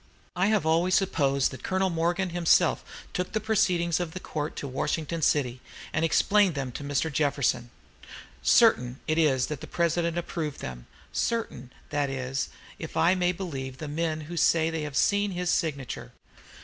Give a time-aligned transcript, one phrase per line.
[0.35, 4.67] I have always supposed that Colonel Morgan himself took the proceedings of the court to
[4.67, 5.61] Washington city,
[5.93, 7.13] and explained them to Mr.
[7.13, 7.69] Jefferson.
[8.41, 13.77] Certain it is that the President approved them, certain, that is, if I may believe
[13.77, 16.13] the men who say they have seen his signature.